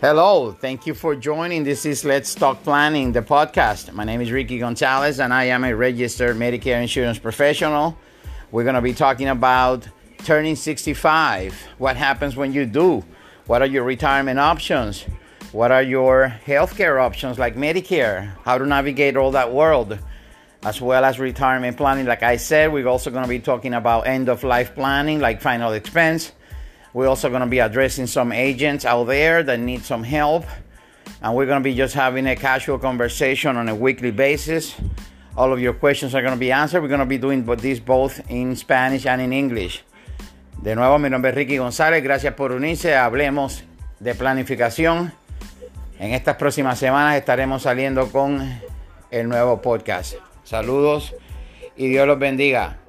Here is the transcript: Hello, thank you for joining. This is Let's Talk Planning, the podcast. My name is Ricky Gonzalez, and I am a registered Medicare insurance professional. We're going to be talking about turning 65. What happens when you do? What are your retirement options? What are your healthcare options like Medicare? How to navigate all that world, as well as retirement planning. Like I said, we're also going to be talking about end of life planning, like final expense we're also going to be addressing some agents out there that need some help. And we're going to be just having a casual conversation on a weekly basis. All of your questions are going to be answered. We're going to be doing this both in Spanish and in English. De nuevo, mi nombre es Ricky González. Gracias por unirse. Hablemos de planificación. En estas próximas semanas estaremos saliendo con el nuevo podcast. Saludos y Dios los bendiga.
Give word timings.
Hello, 0.00 0.52
thank 0.52 0.86
you 0.86 0.94
for 0.94 1.14
joining. 1.14 1.62
This 1.62 1.84
is 1.84 2.06
Let's 2.06 2.34
Talk 2.34 2.62
Planning, 2.62 3.12
the 3.12 3.20
podcast. 3.20 3.92
My 3.92 4.02
name 4.02 4.22
is 4.22 4.32
Ricky 4.32 4.58
Gonzalez, 4.58 5.20
and 5.20 5.30
I 5.30 5.44
am 5.44 5.62
a 5.62 5.76
registered 5.76 6.38
Medicare 6.38 6.80
insurance 6.80 7.18
professional. 7.18 7.98
We're 8.50 8.62
going 8.62 8.76
to 8.76 8.80
be 8.80 8.94
talking 8.94 9.28
about 9.28 9.86
turning 10.24 10.56
65. 10.56 11.52
What 11.76 11.98
happens 11.98 12.34
when 12.34 12.54
you 12.54 12.64
do? 12.64 13.04
What 13.46 13.60
are 13.60 13.66
your 13.66 13.84
retirement 13.84 14.38
options? 14.38 15.04
What 15.52 15.70
are 15.70 15.82
your 15.82 16.34
healthcare 16.46 16.98
options 16.98 17.38
like 17.38 17.54
Medicare? 17.54 18.32
How 18.42 18.56
to 18.56 18.64
navigate 18.64 19.18
all 19.18 19.32
that 19.32 19.52
world, 19.52 19.98
as 20.62 20.80
well 20.80 21.04
as 21.04 21.18
retirement 21.18 21.76
planning. 21.76 22.06
Like 22.06 22.22
I 22.22 22.38
said, 22.38 22.72
we're 22.72 22.88
also 22.88 23.10
going 23.10 23.24
to 23.24 23.28
be 23.28 23.38
talking 23.38 23.74
about 23.74 24.06
end 24.06 24.30
of 24.30 24.44
life 24.44 24.74
planning, 24.74 25.20
like 25.20 25.42
final 25.42 25.74
expense 25.74 26.32
we're 26.92 27.08
also 27.08 27.28
going 27.28 27.42
to 27.42 27.46
be 27.46 27.60
addressing 27.60 28.06
some 28.06 28.32
agents 28.32 28.84
out 28.84 29.04
there 29.04 29.42
that 29.42 29.60
need 29.60 29.84
some 29.84 30.02
help. 30.02 30.44
And 31.22 31.34
we're 31.34 31.46
going 31.46 31.60
to 31.60 31.64
be 31.64 31.74
just 31.74 31.94
having 31.94 32.26
a 32.26 32.36
casual 32.36 32.78
conversation 32.78 33.56
on 33.56 33.68
a 33.68 33.74
weekly 33.74 34.10
basis. 34.10 34.74
All 35.36 35.52
of 35.52 35.60
your 35.60 35.74
questions 35.74 36.14
are 36.14 36.22
going 36.22 36.34
to 36.34 36.40
be 36.40 36.50
answered. 36.50 36.82
We're 36.82 36.88
going 36.88 37.00
to 37.00 37.06
be 37.06 37.18
doing 37.18 37.44
this 37.44 37.78
both 37.78 38.20
in 38.30 38.56
Spanish 38.56 39.06
and 39.06 39.20
in 39.20 39.32
English. 39.32 39.84
De 40.62 40.74
nuevo, 40.74 40.98
mi 40.98 41.08
nombre 41.08 41.30
es 41.30 41.36
Ricky 41.36 41.56
González. 41.56 42.02
Gracias 42.02 42.34
por 42.34 42.52
unirse. 42.52 42.94
Hablemos 42.94 43.62
de 43.98 44.14
planificación. 44.14 45.12
En 45.98 46.12
estas 46.12 46.36
próximas 46.36 46.78
semanas 46.78 47.16
estaremos 47.16 47.62
saliendo 47.62 48.10
con 48.10 48.60
el 49.10 49.28
nuevo 49.28 49.60
podcast. 49.62 50.14
Saludos 50.44 51.14
y 51.76 51.88
Dios 51.88 52.06
los 52.06 52.18
bendiga. 52.18 52.79